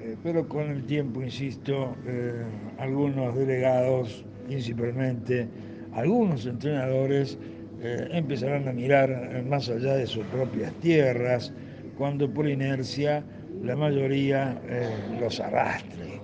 Eh, 0.00 0.16
pero 0.22 0.48
con 0.48 0.70
el 0.70 0.84
tiempo, 0.84 1.22
insisto, 1.22 1.94
eh, 2.06 2.44
algunos 2.78 3.36
delegados, 3.36 4.24
principalmente 4.46 5.48
algunos 5.92 6.46
entrenadores, 6.46 7.38
empezarán 7.84 8.68
a 8.68 8.72
mirar 8.72 9.44
más 9.48 9.68
allá 9.68 9.94
de 9.94 10.06
sus 10.06 10.24
propias 10.26 10.72
tierras, 10.74 11.52
cuando 11.96 12.28
por 12.32 12.48
inercia 12.48 13.22
la 13.62 13.76
mayoría 13.76 14.60
los 15.20 15.38
arrastre. 15.40 16.20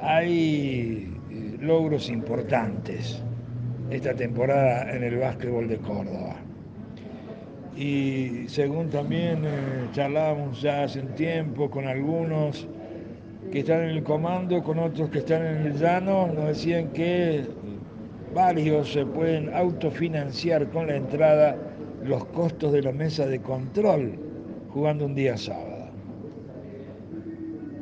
hay 0.00 1.08
logros 1.60 2.08
importantes 2.08 3.22
esta 3.90 4.14
temporada 4.14 4.94
en 4.94 5.02
el 5.02 5.16
básquetbol 5.18 5.68
de 5.68 5.78
Córdoba. 5.78 6.36
Y 7.76 8.48
según 8.48 8.90
también 8.90 9.44
eh, 9.44 9.88
charlábamos 9.92 10.60
ya 10.60 10.82
hace 10.82 11.00
un 11.00 11.14
tiempo 11.14 11.70
con 11.70 11.86
algunos 11.86 12.66
que 13.52 13.60
están 13.60 13.82
en 13.82 13.90
el 13.90 14.02
comando, 14.02 14.62
con 14.62 14.78
otros 14.78 15.08
que 15.10 15.18
están 15.18 15.46
en 15.46 15.66
el 15.66 15.74
llano, 15.74 16.26
nos 16.26 16.48
decían 16.48 16.88
que 16.88 17.44
varios 18.34 18.92
se 18.92 19.04
pueden 19.06 19.54
autofinanciar 19.54 20.68
con 20.70 20.88
la 20.88 20.96
entrada 20.96 21.56
los 22.04 22.24
costos 22.26 22.72
de 22.72 22.82
la 22.82 22.92
mesa 22.92 23.26
de 23.26 23.40
control 23.40 24.12
jugando 24.70 25.06
un 25.06 25.14
día 25.14 25.36
sábado. 25.36 25.88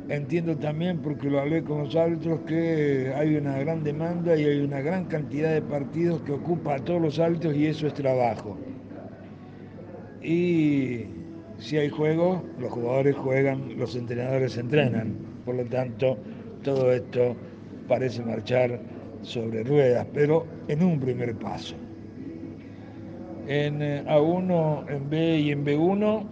Entiendo 0.09 0.55
también, 0.57 0.99
porque 0.99 1.29
lo 1.29 1.41
hablé 1.41 1.63
con 1.63 1.79
los 1.83 1.95
árbitros, 1.95 2.39
que 2.41 3.11
hay 3.13 3.35
una 3.35 3.59
gran 3.59 3.83
demanda 3.83 4.37
y 4.37 4.45
hay 4.45 4.61
una 4.61 4.79
gran 4.79 5.05
cantidad 5.05 5.51
de 5.51 5.61
partidos 5.61 6.21
que 6.21 6.31
ocupa 6.31 6.75
a 6.75 6.79
todos 6.79 7.01
los 7.01 7.19
árbitros 7.19 7.55
y 7.55 7.65
eso 7.67 7.87
es 7.87 7.93
trabajo. 7.93 8.57
Y 10.21 11.07
si 11.57 11.77
hay 11.77 11.89
juego, 11.89 12.41
los 12.57 12.71
jugadores 12.71 13.17
juegan, 13.17 13.77
los 13.77 13.97
entrenadores 13.97 14.57
entrenan. 14.57 15.13
Por 15.43 15.55
lo 15.55 15.65
tanto, 15.65 16.17
todo 16.63 16.93
esto 16.93 17.35
parece 17.89 18.23
marchar 18.23 18.79
sobre 19.21 19.63
ruedas, 19.63 20.07
pero 20.13 20.45
en 20.67 20.83
un 20.83 20.99
primer 20.99 21.35
paso. 21.35 21.75
En 23.47 23.81
eh, 23.81 24.03
A1, 24.07 24.89
en 24.89 25.09
B 25.09 25.39
y 25.39 25.51
en 25.51 25.65
B1 25.65 26.23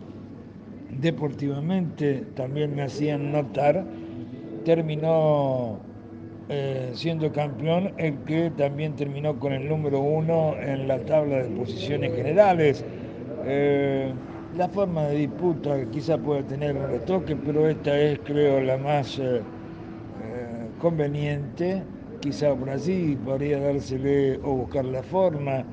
deportivamente 1.00 2.24
también 2.36 2.76
me 2.76 2.84
hacían 2.84 3.32
notar, 3.32 3.86
terminó 4.64 5.80
eh, 6.50 6.92
siendo 6.94 7.32
campeón 7.32 7.92
el 7.98 8.18
que 8.26 8.52
también 8.52 8.96
terminó 8.96 9.40
con 9.40 9.54
el 9.54 9.68
número 9.68 10.00
uno 10.00 10.56
en 10.60 10.88
la 10.88 11.00
tabla 11.00 11.44
de 11.44 11.50
posiciones 11.56 12.14
generales. 12.16 12.84
Eh, 13.46 14.14
la 14.58 14.70
forma 14.70 15.04
de 15.08 15.16
disputa 15.18 15.86
quizá 15.92 16.18
pueda 16.18 16.44
tener 16.44 16.76
un 16.76 16.88
retoque, 16.90 17.36
pero 17.36 17.68
esta 17.68 17.98
es 17.98 18.20
creo 18.20 18.62
la 18.62 18.78
más 18.78 19.20
conveniente, 20.78 21.82
quizá 22.26 22.56
por 22.56 22.72
así 22.72 23.16
podría 23.24 23.60
dársele 23.60 24.40
o 24.42 24.56
buscar 24.56 24.84
la 24.84 25.04
forma 25.04 25.64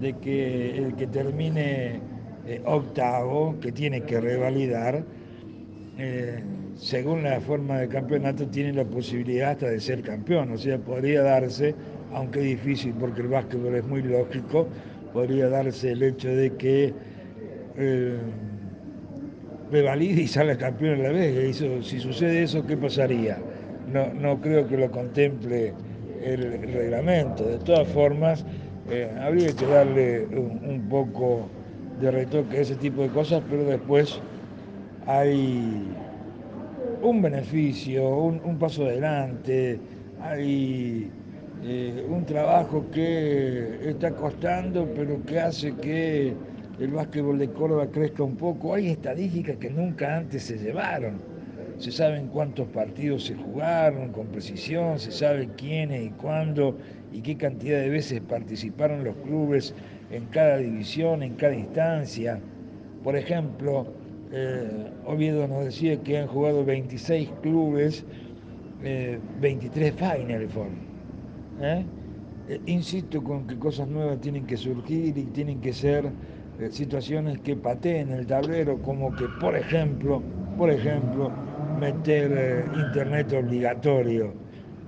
de 0.00 0.12
que 0.14 0.76
el 0.76 0.96
que 0.96 1.06
termine 1.06 2.00
eh, 2.46 2.60
octavo 2.64 3.54
que 3.60 3.70
tiene 3.70 4.02
que 4.02 4.20
revalidar, 4.20 5.04
eh, 5.98 6.42
según 6.74 7.22
la 7.22 7.40
forma 7.40 7.78
de 7.78 7.86
campeonato, 7.86 8.48
tiene 8.48 8.72
la 8.72 8.84
posibilidad 8.84 9.52
hasta 9.52 9.68
de 9.68 9.78
ser 9.78 10.02
campeón. 10.02 10.50
O 10.50 10.58
sea, 10.58 10.78
podría 10.78 11.22
darse, 11.22 11.76
aunque 12.12 12.40
difícil 12.40 12.92
porque 12.98 13.20
el 13.20 13.28
básquetbol 13.28 13.76
es 13.76 13.86
muy 13.86 14.02
lógico, 14.02 14.66
podría 15.12 15.48
darse 15.48 15.92
el 15.92 16.02
hecho 16.02 16.28
de 16.28 16.56
que 16.56 16.92
eh, 17.76 18.18
revalide 19.70 20.22
y 20.22 20.26
salga 20.26 20.58
campeón 20.58 20.98
a 20.98 21.04
la 21.04 21.10
vez. 21.10 21.56
si 21.56 22.00
sucede 22.00 22.42
eso, 22.42 22.66
¿qué 22.66 22.76
pasaría? 22.76 23.38
No, 23.92 24.12
no 24.12 24.40
creo 24.40 24.66
que 24.66 24.76
lo 24.76 24.90
contemple 24.90 25.72
el, 26.22 26.62
reglamento. 26.72 27.44
De 27.44 27.58
todas 27.58 27.88
formas, 27.88 28.44
habría 29.20 29.52
que 29.52 29.66
darle 29.66 30.26
un 30.26 30.86
poco 30.88 31.48
de 32.00 32.10
retoque, 32.10 32.60
ese 32.60 32.76
tipo 32.76 33.02
de 33.02 33.08
cosas, 33.08 33.42
pero 33.48 33.64
después 33.64 34.20
hay 35.06 35.86
un 37.02 37.22
beneficio, 37.22 38.08
un, 38.08 38.58
paso 38.58 38.84
adelante, 38.86 39.78
hay 40.20 41.10
eh, 41.62 42.06
un 42.08 42.24
trabajo 42.24 42.86
que 42.92 43.90
está 43.90 44.12
costando, 44.12 44.88
pero 44.94 45.22
que 45.24 45.40
hace 45.40 45.74
que 45.76 46.34
el 46.78 46.88
básquetbol 46.88 47.38
de 47.38 47.50
Córdoba 47.50 47.86
crezca 47.90 48.22
un 48.22 48.36
poco. 48.36 48.74
Hay 48.74 48.88
estadísticas 48.88 49.56
que 49.56 49.70
nunca 49.70 50.16
antes 50.16 50.44
se 50.44 50.58
llevaron. 50.58 51.29
Se 51.80 51.90
saben 51.90 52.26
cuántos 52.26 52.68
partidos 52.68 53.24
se 53.24 53.34
jugaron 53.34 54.12
con 54.12 54.26
precisión, 54.26 54.98
se 54.98 55.10
sabe 55.10 55.48
quiénes 55.56 56.08
y 56.08 56.10
cuándo 56.10 56.76
y 57.10 57.22
qué 57.22 57.38
cantidad 57.38 57.80
de 57.80 57.88
veces 57.88 58.20
participaron 58.20 59.02
los 59.02 59.16
clubes 59.16 59.74
en 60.10 60.26
cada 60.26 60.58
división, 60.58 61.22
en 61.22 61.36
cada 61.36 61.54
instancia. 61.54 62.38
Por 63.02 63.16
ejemplo, 63.16 63.86
eh, 64.30 64.90
Oviedo 65.06 65.48
nos 65.48 65.64
decía 65.64 65.98
que 66.02 66.18
han 66.18 66.26
jugado 66.26 66.66
26 66.66 67.30
clubes, 67.40 68.04
23 68.82 69.88
eh, 69.88 69.92
Final 69.96 70.48
Four. 70.50 70.68
¿eh? 71.62 71.86
insisto 72.66 73.24
con 73.24 73.46
que 73.46 73.56
cosas 73.58 73.88
nuevas 73.88 74.20
tienen 74.20 74.44
que 74.44 74.58
surgir 74.58 75.16
y 75.16 75.24
tienen 75.24 75.62
que 75.62 75.72
ser 75.72 76.10
situaciones 76.68 77.40
que 77.40 77.56
pateen 77.56 78.12
el 78.12 78.26
tablero, 78.26 78.82
como 78.82 79.16
que, 79.16 79.24
por 79.40 79.56
ejemplo, 79.56 80.22
por 80.60 80.68
ejemplo, 80.70 81.30
meter 81.80 82.66
internet 82.76 83.32
obligatorio 83.32 84.30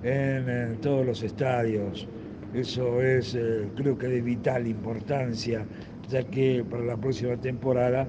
en 0.03 0.77
todos 0.81 1.03
los 1.03 1.23
estadios. 1.23 2.07
Eso 2.53 3.01
es, 3.01 3.35
creo 3.75 3.97
que 3.97 4.05
de 4.05 4.21
vital 4.21 4.67
importancia, 4.67 5.65
ya 6.11 6.21
que 6.25 6.63
para 6.69 6.83
la 6.83 6.95
próxima 6.95 7.37
temporada 7.37 8.07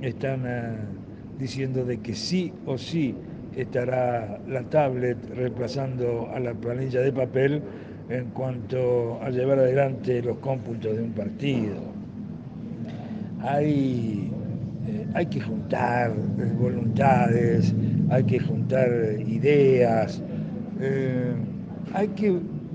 están 0.00 0.42
eh, 0.44 0.74
diciendo 1.38 1.84
de 1.84 2.00
que 2.00 2.14
sí 2.14 2.52
o 2.66 2.76
sí 2.76 3.14
estará 3.54 4.40
la 4.48 4.64
tablet 4.64 5.16
reemplazando 5.36 6.28
a 6.34 6.40
la 6.40 6.52
planilla 6.52 7.00
de 7.00 7.12
papel 7.12 7.62
en 8.08 8.24
cuanto 8.30 9.22
a 9.22 9.30
llevar 9.30 9.60
adelante 9.60 10.20
los 10.20 10.38
cómputos 10.38 10.96
de 10.96 11.02
un 11.04 11.12
partido. 11.12 11.76
Hay, 13.40 14.32
eh, 14.86 15.06
hay 15.14 15.26
que 15.26 15.40
juntar 15.40 16.12
eh, 16.12 16.52
voluntades, 16.58 17.74
hay 18.10 18.24
que 18.24 18.38
juntar 18.40 18.88
ideas, 19.26 20.22
hay 21.94 22.08
que 22.08 22.30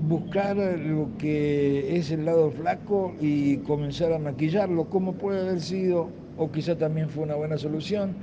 buscar 0.08 0.56
lo 0.56 1.08
que 1.18 1.96
es 1.96 2.10
el 2.10 2.24
lado 2.24 2.50
flaco 2.50 3.12
y 3.20 3.58
comenzar 3.58 4.12
a 4.12 4.18
maquillarlo, 4.18 4.86
como 4.86 5.12
puede 5.14 5.40
haber 5.42 5.60
sido 5.60 6.08
o 6.36 6.50
quizá 6.50 6.76
también 6.76 7.08
fue 7.10 7.24
una 7.24 7.34
buena 7.36 7.58
solución. 7.58 8.14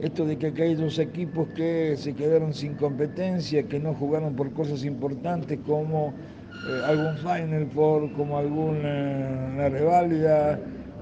Esto 0.00 0.24
de 0.24 0.38
que 0.38 0.62
hay 0.62 0.74
dos 0.74 0.98
equipos 0.98 1.48
que 1.54 1.94
se 1.96 2.14
quedaron 2.14 2.54
sin 2.54 2.74
competencia, 2.74 3.62
que 3.64 3.78
no 3.78 3.94
jugaron 3.94 4.34
por 4.34 4.52
cosas 4.52 4.84
importantes 4.84 5.58
como 5.66 6.12
eh, 6.68 6.82
algún 6.84 7.16
Final 7.16 7.66
Four, 7.74 8.12
como 8.12 8.38
alguna 8.38 9.68
reválida, 9.68 10.58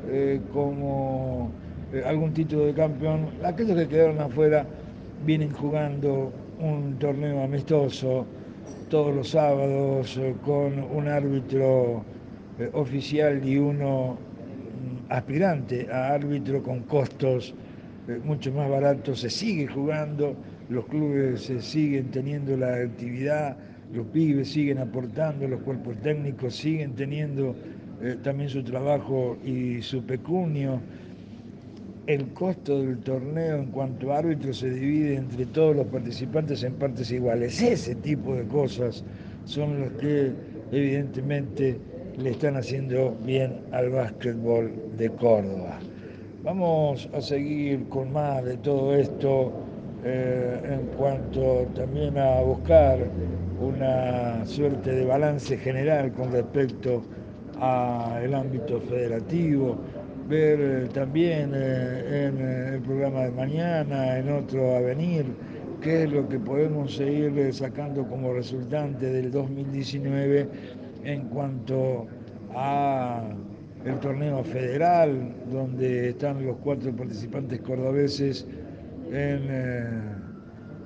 eh, 0.08 0.40
como 0.52 1.50
eh, 1.50 1.61
algún 2.04 2.32
título 2.32 2.66
de 2.66 2.74
campeón. 2.74 3.28
Aquellos 3.44 3.76
que 3.76 3.88
quedaron 3.88 4.20
afuera 4.20 4.66
vienen 5.24 5.50
jugando 5.52 6.32
un 6.60 6.96
torneo 6.98 7.42
amistoso 7.42 8.26
todos 8.88 9.14
los 9.14 9.30
sábados 9.30 10.20
con 10.44 10.82
un 10.94 11.08
árbitro 11.08 12.04
oficial 12.72 13.46
y 13.46 13.56
uno 13.56 14.18
aspirante 15.08 15.88
a 15.90 16.14
árbitro 16.14 16.62
con 16.62 16.80
costos 16.80 17.54
eh, 18.08 18.18
mucho 18.24 18.52
más 18.52 18.68
baratos, 18.68 19.20
se 19.20 19.30
sigue 19.30 19.66
jugando, 19.66 20.34
los 20.68 20.86
clubes 20.86 21.52
siguen 21.60 22.10
teniendo 22.10 22.56
la 22.56 22.74
actividad, 22.74 23.56
los 23.92 24.06
pibes 24.06 24.48
siguen 24.50 24.78
aportando, 24.78 25.46
los 25.46 25.60
cuerpos 25.60 25.96
técnicos 26.02 26.56
siguen 26.56 26.94
teniendo 26.94 27.54
eh, 28.02 28.16
también 28.22 28.48
su 28.48 28.62
trabajo 28.64 29.36
y 29.44 29.82
su 29.82 30.02
pecunio. 30.04 30.80
El 32.08 32.32
costo 32.32 32.82
del 32.82 32.98
torneo 32.98 33.58
en 33.58 33.66
cuanto 33.66 34.12
a 34.12 34.18
árbitros 34.18 34.58
se 34.58 34.70
divide 34.70 35.14
entre 35.14 35.46
todos 35.46 35.76
los 35.76 35.86
participantes 35.86 36.64
en 36.64 36.74
partes 36.74 37.12
iguales. 37.12 37.62
Ese 37.62 37.94
tipo 37.94 38.34
de 38.34 38.44
cosas 38.48 39.04
son 39.44 39.80
las 39.80 39.90
que 39.92 40.32
evidentemente 40.72 41.78
le 42.18 42.30
están 42.30 42.56
haciendo 42.56 43.16
bien 43.24 43.60
al 43.70 43.90
básquetbol 43.90 44.72
de 44.98 45.10
Córdoba. 45.10 45.78
Vamos 46.42 47.08
a 47.14 47.20
seguir 47.20 47.88
con 47.88 48.12
más 48.12 48.44
de 48.44 48.56
todo 48.56 48.96
esto 48.96 49.52
eh, 50.04 50.60
en 50.64 50.86
cuanto 50.96 51.68
también 51.72 52.18
a 52.18 52.40
buscar 52.40 52.98
una 53.60 54.44
suerte 54.44 54.90
de 54.90 55.04
balance 55.04 55.56
general 55.56 56.12
con 56.12 56.32
respecto 56.32 57.04
al 57.60 58.34
ámbito 58.34 58.80
federativo, 58.80 59.76
ver 60.32 60.60
eh, 60.60 60.88
también 60.92 61.52
eh, 61.54 62.28
en 62.28 62.74
el 62.74 62.80
programa 62.80 63.20
de 63.24 63.30
mañana, 63.32 64.18
en 64.18 64.32
otro 64.32 64.76
a 64.76 64.80
venir, 64.80 65.26
qué 65.82 66.04
es 66.04 66.10
lo 66.10 66.28
que 66.28 66.38
podemos 66.38 66.96
seguir 66.96 67.52
sacando 67.52 68.06
como 68.08 68.32
resultante 68.32 69.06
del 69.06 69.30
2019 69.30 70.48
en 71.04 71.28
cuanto 71.28 72.06
a 72.54 73.22
el 73.84 73.98
torneo 73.98 74.44
federal, 74.44 75.34
donde 75.50 76.10
están 76.10 76.44
los 76.46 76.56
cuatro 76.58 76.94
participantes 76.94 77.60
cordobeses 77.60 78.46
en 79.08 79.46
eh, 79.50 79.84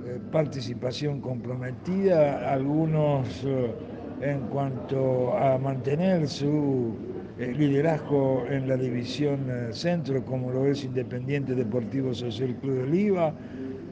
eh, 0.06 0.20
participación 0.32 1.20
comprometida, 1.20 2.52
algunos 2.52 3.44
eh, 3.44 3.74
en 4.22 4.40
cuanto 4.48 5.36
a 5.36 5.58
mantener 5.58 6.26
su 6.26 6.94
liderazgo 7.38 8.44
en 8.48 8.68
la 8.68 8.76
división 8.76 9.40
centro, 9.72 10.24
como 10.24 10.50
lo 10.50 10.66
es 10.66 10.84
Independiente 10.84 11.54
Deportivo 11.54 12.14
Social 12.14 12.54
Club 12.60 12.76
de 12.76 12.82
Oliva, 12.84 13.34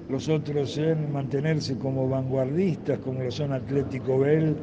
los 0.09 0.29
otros 0.29 0.79
en 0.79 1.13
mantenerse 1.13 1.77
como 1.77 2.09
vanguardistas, 2.09 2.99
como 2.99 3.23
lo 3.23 3.31
son 3.31 3.53
Atlético 3.53 4.19
Bell, 4.19 4.57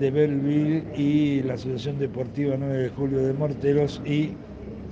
de 0.00 0.10
Belleville 0.10 0.84
y 0.96 1.42
la 1.42 1.54
Asociación 1.54 1.98
Deportiva 1.98 2.56
9 2.58 2.78
de 2.78 2.88
Julio 2.88 3.22
de 3.22 3.32
Morteros 3.34 4.00
y 4.04 4.30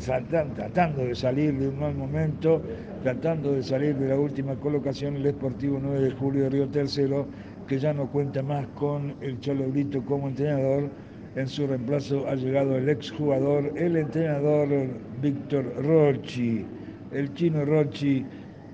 tratando 0.04 1.04
de 1.04 1.14
salir 1.14 1.59
de 1.59 1.68
un 1.68 1.78
mal 1.81 1.94
momento, 1.94 2.62
tratando 3.02 3.52
de 3.52 3.62
salir 3.62 3.96
de 3.96 4.09
la 4.09 4.18
última 4.18 4.54
colocación 4.57 5.16
el 5.16 5.22
Deportivo 5.24 5.81
9 5.83 6.00
de 6.00 6.11
Julio 6.12 6.42
de 6.44 6.50
Río 6.50 6.68
Tercero, 6.68 7.26
que 7.66 7.78
ya 7.78 7.92
no 7.92 8.07
cuenta 8.11 8.42
más 8.42 8.66
con 8.68 9.14
el 9.20 9.40
Cholo 9.40 9.68
Brito 9.68 10.04
como 10.04 10.28
entrenador. 10.28 10.90
En 11.38 11.46
su 11.46 11.68
reemplazo 11.68 12.27
ha 12.27 12.35
llegado 12.35 12.77
el 12.77 12.88
exjugador, 12.88 13.72
el 13.77 13.96
entrenador 13.96 14.68
Víctor 15.22 15.72
Rochi. 15.85 16.66
El 17.12 17.33
chino 17.35 17.64
Rochi 17.64 18.27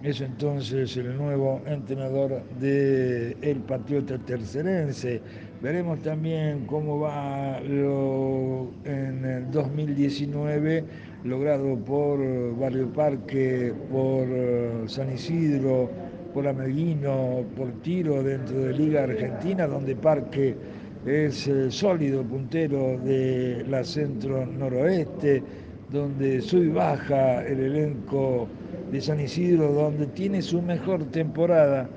es 0.02 0.22
entonces 0.22 0.96
el 0.96 1.14
nuevo 1.14 1.60
entrenador 1.66 2.42
del 2.58 3.36
el 3.42 3.56
Patriota 3.68 4.16
Tercerense. 4.16 5.20
Veremos 5.60 6.00
también 6.00 6.64
cómo 6.64 7.00
va 7.00 7.60
lo, 7.60 8.72
en 8.86 9.26
el 9.26 9.50
2019 9.50 10.84
logrado 11.24 11.76
por 11.76 12.18
Barrio 12.56 12.90
Parque, 12.94 13.74
por 13.92 14.26
eh, 14.26 14.84
San 14.86 15.12
Isidro, 15.12 15.90
por 16.32 16.48
Ameguino, 16.48 17.44
por 17.58 17.70
Tiro 17.82 18.22
dentro 18.22 18.58
de 18.58 18.72
Liga 18.72 19.02
Argentina, 19.02 19.66
donde 19.66 19.94
Parque 19.96 20.56
es 21.06 21.46
el 21.48 21.70
sólido 21.70 22.22
puntero 22.22 22.98
de 22.98 23.64
la 23.68 23.84
centro 23.84 24.46
noroeste, 24.46 25.42
donde 25.90 26.40
sube 26.40 26.64
y 26.64 26.68
baja 26.68 27.44
el 27.46 27.60
elenco 27.60 28.48
de 28.90 29.00
San 29.00 29.20
Isidro, 29.20 29.72
donde 29.72 30.06
tiene 30.06 30.40
su 30.40 30.62
mejor 30.62 31.04
temporada 31.10 31.88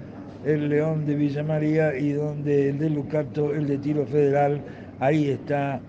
el 0.46 0.70
León 0.70 1.06
de 1.06 1.16
Villa 1.16 1.44
María 1.44 1.98
y 1.98 2.12
donde 2.12 2.70
el 2.70 2.80
de 2.80 2.90
Lucato, 2.90 3.54
el 3.54 3.68
de 3.68 3.78
Tiro 3.78 4.06
Federal, 4.06 4.62
ahí 5.00 5.30
está 5.30 5.80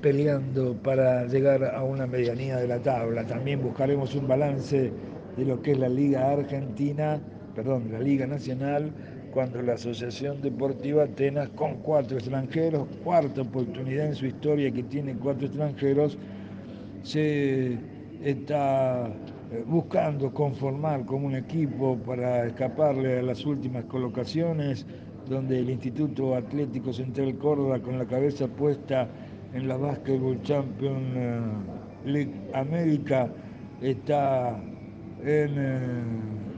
peleando 0.00 0.74
para 0.74 1.26
llegar 1.26 1.64
a 1.64 1.82
una 1.82 2.06
medianía 2.06 2.56
de 2.56 2.66
la 2.66 2.78
tabla. 2.80 3.24
También 3.24 3.62
buscaremos 3.62 4.14
un 4.14 4.26
balance 4.26 4.90
de 5.36 5.44
lo 5.44 5.62
que 5.62 5.72
es 5.72 5.78
la 5.78 5.88
Liga 5.88 6.32
Argentina, 6.32 7.20
perdón, 7.54 7.88
la 7.92 8.00
Liga 8.00 8.26
Nacional, 8.26 8.90
cuando 9.32 9.62
la 9.62 9.74
Asociación 9.74 10.40
Deportiva 10.42 11.04
Atenas, 11.04 11.48
con 11.50 11.76
cuatro 11.78 12.18
extranjeros, 12.18 12.86
cuarta 13.02 13.40
oportunidad 13.42 14.06
en 14.06 14.14
su 14.14 14.26
historia 14.26 14.70
que 14.70 14.82
tiene 14.82 15.14
cuatro 15.14 15.46
extranjeros, 15.46 16.18
se 17.02 17.78
está 18.22 19.06
eh, 19.06 19.64
buscando 19.66 20.32
conformar 20.32 21.04
como 21.06 21.26
un 21.26 21.34
equipo 21.34 21.96
para 21.96 22.46
escaparle 22.46 23.20
a 23.20 23.22
las 23.22 23.44
últimas 23.44 23.84
colocaciones, 23.86 24.86
donde 25.28 25.58
el 25.60 25.70
Instituto 25.70 26.34
Atlético 26.36 26.92
Central 26.92 27.34
Córdoba, 27.36 27.80
con 27.80 27.98
la 27.98 28.06
cabeza 28.06 28.46
puesta 28.46 29.08
en 29.54 29.66
la 29.66 29.76
Basketball 29.76 30.40
Champions 30.42 31.16
eh, 31.16 31.40
League 32.04 32.34
América, 32.54 33.28
está 33.80 34.60
en 35.24 35.54
eh, 35.56 35.78